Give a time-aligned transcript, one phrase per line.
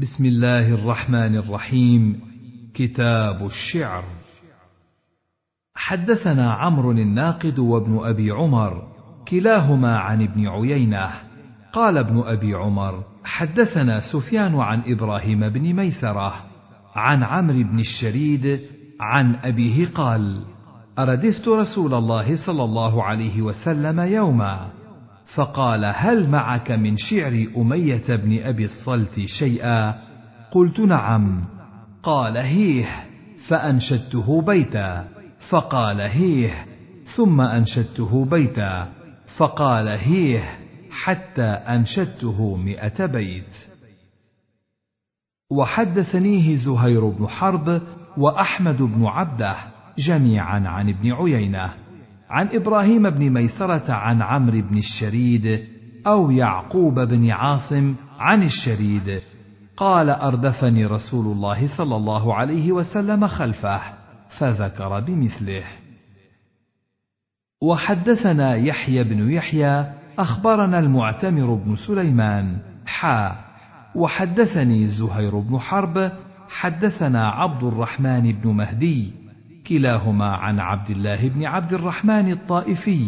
[0.00, 2.20] بسم الله الرحمن الرحيم.
[2.74, 4.04] كتاب الشعر.
[5.74, 8.82] حدثنا عمرو الناقد وابن أبي عمر
[9.28, 11.10] كلاهما عن ابن عيينة.
[11.72, 16.34] قال ابن أبي عمر حدثنا سفيان عن إبراهيم بن ميسرة
[16.94, 18.60] عن عمرو بن الشريد
[19.00, 20.42] عن أبيه قال
[20.98, 24.79] أردفت رسول الله صلى الله عليه وسلم يوما
[25.34, 29.94] فقال هل معك من شعر أمية بن أبي الصلت شيئا؟
[30.50, 31.44] قلت نعم.
[32.02, 33.06] قال هيه.
[33.48, 35.08] فأنشدته بيتا.
[35.50, 36.66] فقال هيه.
[37.16, 38.88] ثم أنشدته بيتا.
[39.36, 40.58] فقال هيه.
[40.90, 43.56] حتى أنشدته مائه بيت.
[45.50, 47.82] وحدثنيه زهير بن حرب
[48.16, 49.56] وأحمد بن عبده
[49.98, 51.74] جميعا عن ابن عيينة.
[52.30, 55.60] عن إبراهيم بن ميسرة عن عمرو بن الشريد
[56.06, 59.20] أو يعقوب بن عاصم عن الشريد
[59.76, 63.80] قال أردفني رسول الله صلى الله عليه وسلم خلفه
[64.38, 65.64] فذكر بمثله.
[67.62, 73.36] وحدثنا يحيى بن يحيى أخبرنا المعتمر بن سليمان حا.
[73.94, 76.12] وحدثني زهير بن حرب
[76.48, 79.19] حدثنا عبد الرحمن بن مهدي
[79.70, 83.06] كلاهما عن عبد الله بن عبد الرحمن الطائفي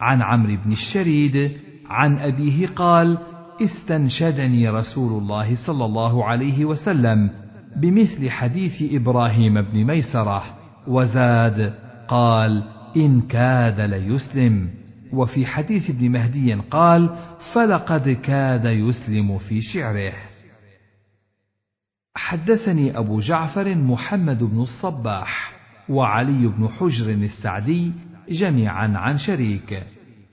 [0.00, 1.50] عن عمرو بن الشريد
[1.86, 3.18] عن أبيه قال
[3.62, 7.30] استنشدني رسول الله صلى الله عليه وسلم
[7.76, 10.42] بمثل حديث إبراهيم بن ميسرة
[10.86, 11.74] وزاد
[12.08, 12.62] قال
[12.96, 14.70] إن كاد ليسلم
[15.12, 17.10] وفي حديث ابن مهدي قال
[17.52, 20.12] فلقد كاد يسلم في شعره
[22.16, 25.63] حدثني أبو جعفر محمد بن الصباح.
[25.88, 27.92] وعلي بن حجر السعدي
[28.28, 29.82] جميعا عن شريك.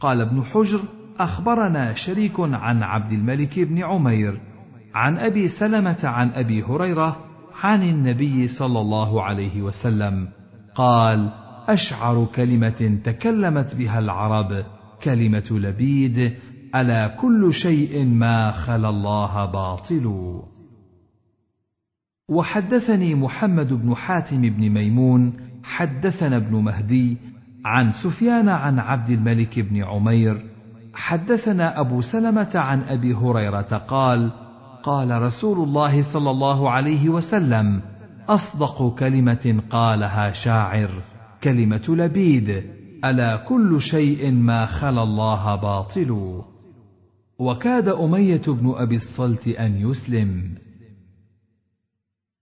[0.00, 0.80] قال ابن حجر
[1.18, 4.40] أخبرنا شريك عن عبد الملك بن عمير
[4.94, 7.16] عن أبي سلمة عن أبي هريرة
[7.62, 10.28] عن النبي صلى الله عليه وسلم.
[10.74, 11.32] قال
[11.68, 14.64] أشعر كلمة تكلمت بها العرب
[15.02, 16.32] كلمة لبيد
[16.74, 20.36] ألا كل شيء ما خلا الله باطل.
[22.28, 27.16] وحدثني محمد بن حاتم بن ميمون حدثنا ابن مهدي
[27.64, 30.44] عن سفيان عن عبد الملك بن عمير
[30.94, 34.32] حدثنا أبو سلمة عن أبي هريرة قال
[34.82, 37.80] قال رسول الله صلى الله عليه وسلم
[38.28, 40.90] أصدق كلمة قالها شاعر
[41.44, 42.62] كلمة لبيد
[43.04, 46.42] ألا كل شيء ما خلا الله باطل.
[47.38, 50.54] وكاد أمية بن أبي الصلت أن يسلم.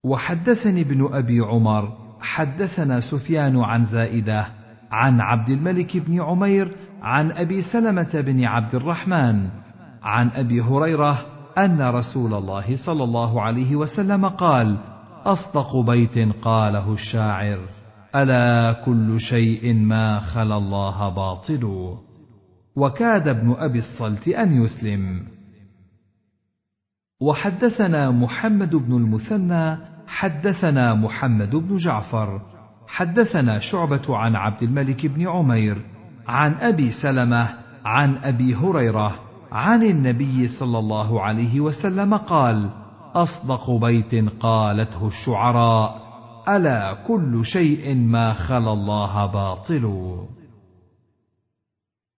[0.05, 4.47] وحدثني ابن أبي عمر حدثنا سفيان عن زائدة
[4.91, 9.49] عن عبد الملك بن عمير عن أبي سلمة بن عبد الرحمن
[10.03, 11.27] عن أبي هريرة
[11.59, 14.77] أن رسول الله صلى الله عليه وسلم قال
[15.25, 17.59] أصدق بيت قاله الشاعر
[18.17, 21.95] ألا كل شيء ما خلا الله باطل؟
[22.77, 25.23] وكاد ابن أبي الصلت أن يسلم.
[27.21, 32.41] وحدثنا محمد بن المثنى حدثنا محمد بن جعفر
[32.87, 35.77] حدثنا شعبة عن عبد الملك بن عمير
[36.29, 37.49] عن أبي سلمة
[37.85, 39.19] عن أبي هريرة
[39.53, 42.71] عن النبي صلى الله عليه وسلم قال
[43.15, 46.09] أصدق بيت قالته الشعراء
[46.49, 50.17] ألا كل شيء ما خلا الله باطل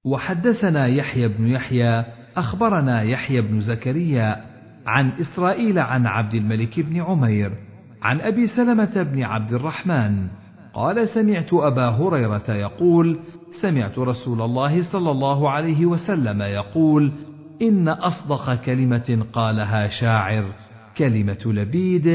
[0.04, 2.04] وحدثنا يحيى بن يحيى
[2.36, 4.44] أخبرنا يحيى بن زكريا
[4.86, 7.69] عن إسرائيل عن عبد الملك بن عمير
[8.02, 10.28] عن أبي سلمة بن عبد الرحمن
[10.74, 13.18] قال سمعت أبا هريرة يقول
[13.62, 17.12] سمعت رسول الله صلى الله عليه وسلم يقول
[17.62, 20.44] إن أصدق كلمة قالها شاعر
[20.96, 22.06] كلمة لبيد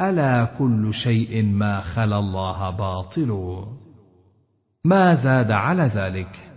[0.00, 3.64] ألا كل شيء ما خلا الله باطل.
[4.84, 6.52] ما زاد على ذلك.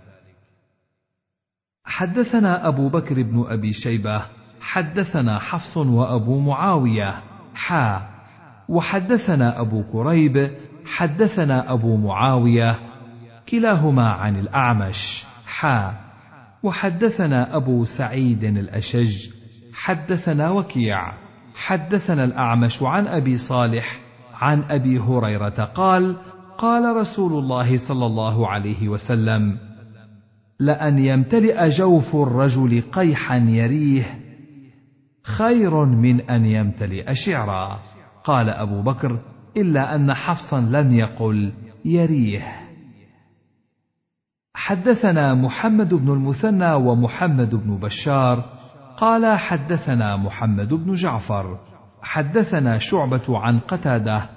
[1.86, 4.26] حدثنا أبو بكر بن أبي شيبة
[4.62, 7.22] حدثنا حفص وأبو معاوية
[7.56, 8.15] حا
[8.70, 10.52] وحدثنا أبو كريب
[10.86, 12.76] حدثنا أبو معاوية
[13.50, 15.94] كلاهما عن الأعمش حا.
[16.64, 19.30] وحدثنا أبو سعيد الأشج
[19.74, 21.14] حدثنا وكيع.
[21.56, 24.00] حدثنا الأعمش عن أبي صالح
[24.34, 26.18] عن أبي هريرة قال
[26.58, 29.58] قال رسول الله صلى الله عليه وسلم
[30.60, 34.20] لأن يمتلئ جوف الرجل قيحا يريه
[35.24, 37.80] خير من أن يمتلئ شعرا.
[38.26, 39.20] قال أبو بكر
[39.58, 41.54] إلا أن حفصا لم يقل
[41.86, 42.44] يريه.
[44.56, 48.44] حدثنا محمد بن المثنى ومحمد بن بشار
[48.98, 51.60] قال حدثنا محمد بن جعفر.
[52.02, 54.30] حدثنا شعبة عن قتادة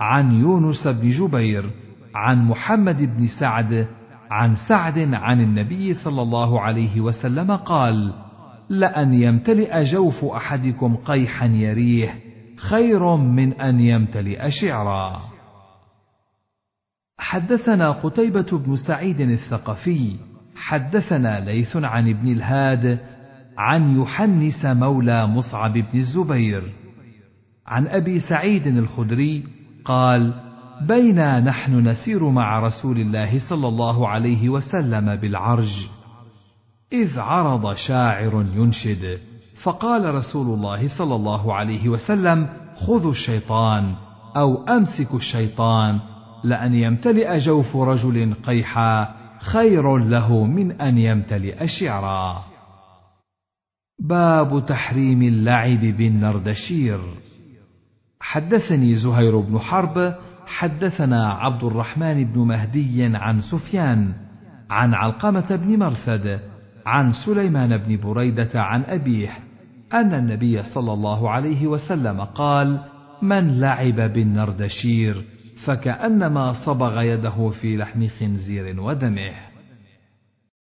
[0.00, 1.70] عن يونس بن جبير
[2.14, 3.86] عن محمد بن سعد
[4.30, 8.12] عن سعد عن النبي صلى الله عليه وسلم قال
[8.68, 12.25] لأن يمتلئ جوف أحدكم قيحا يريه
[12.56, 15.20] خير من أن يمتلئ شعرا.
[17.18, 20.16] حدثنا قتيبة بن سعيد الثقفي
[20.56, 22.98] حدثنا ليث عن ابن الهاد
[23.58, 26.62] عن يحنس مولى مصعب بن الزبير.
[27.66, 29.44] عن أبي سعيد الخدري
[29.84, 30.34] قال
[30.80, 35.88] بينا نحن نسير مع رسول الله صلى الله عليه وسلم بالعرج
[36.92, 39.18] إذ عرض شاعر ينشد.
[39.62, 43.94] فقال رسول الله صلى الله عليه وسلم خذوا الشيطان
[44.36, 45.98] أو أمسكوا الشيطان
[46.44, 52.42] لأن يمتلئ جوف رجل قيحا خير له من أن يمتلئ شعرا.
[53.98, 57.00] باب تحريم اللعب بالنردشير.
[58.20, 60.14] حدثني زهير بن حرب
[60.46, 64.12] حدثنا عبد الرحمن بن مهدي عن سفيان
[64.70, 66.40] عن علقمة بن مرثد
[66.86, 69.30] عن سليمان بن بريدة عن أبيه
[69.92, 72.80] أن النبي صلى الله عليه وسلم قال
[73.22, 75.24] من لعب بالنردشير
[75.64, 79.32] فكأنما صبغ يده في لحم خنزير ودمه.